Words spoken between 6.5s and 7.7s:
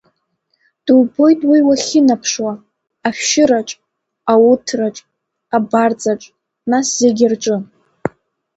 нас зегьы рҿы.